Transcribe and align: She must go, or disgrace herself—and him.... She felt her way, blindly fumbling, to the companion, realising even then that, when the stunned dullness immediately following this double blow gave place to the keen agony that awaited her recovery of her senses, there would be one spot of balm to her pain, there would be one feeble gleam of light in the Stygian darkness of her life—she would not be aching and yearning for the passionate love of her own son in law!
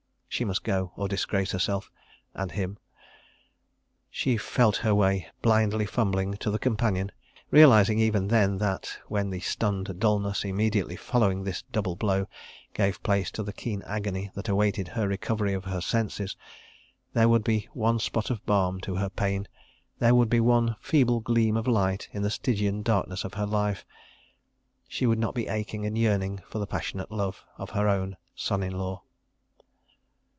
She 0.33 0.45
must 0.45 0.63
go, 0.63 0.93
or 0.95 1.09
disgrace 1.09 1.51
herself—and 1.51 2.53
him.... 2.53 2.77
She 4.09 4.37
felt 4.37 4.77
her 4.77 4.95
way, 4.95 5.27
blindly 5.41 5.85
fumbling, 5.85 6.35
to 6.37 6.49
the 6.49 6.57
companion, 6.57 7.11
realising 7.51 7.99
even 7.99 8.29
then 8.29 8.57
that, 8.59 8.97
when 9.09 9.29
the 9.29 9.41
stunned 9.41 9.99
dullness 9.99 10.45
immediately 10.45 10.95
following 10.95 11.43
this 11.43 11.63
double 11.73 11.97
blow 11.97 12.27
gave 12.73 13.03
place 13.03 13.29
to 13.31 13.43
the 13.43 13.51
keen 13.51 13.81
agony 13.81 14.31
that 14.33 14.47
awaited 14.47 14.87
her 14.87 15.05
recovery 15.05 15.51
of 15.53 15.65
her 15.65 15.81
senses, 15.81 16.37
there 17.11 17.27
would 17.27 17.43
be 17.43 17.67
one 17.73 17.99
spot 17.99 18.29
of 18.29 18.43
balm 18.45 18.79
to 18.79 18.95
her 18.95 19.09
pain, 19.09 19.49
there 19.99 20.15
would 20.15 20.29
be 20.29 20.39
one 20.39 20.77
feeble 20.79 21.19
gleam 21.19 21.57
of 21.57 21.67
light 21.67 22.07
in 22.13 22.21
the 22.21 22.31
Stygian 22.31 22.83
darkness 22.83 23.25
of 23.25 23.33
her 23.33 23.45
life—she 23.45 25.05
would 25.05 25.19
not 25.19 25.35
be 25.35 25.49
aching 25.49 25.85
and 25.85 25.97
yearning 25.97 26.41
for 26.47 26.57
the 26.59 26.67
passionate 26.67 27.11
love 27.11 27.43
of 27.57 27.71
her 27.71 27.89
own 27.89 28.15
son 28.33 28.63
in 28.63 28.71
law! 28.77 29.03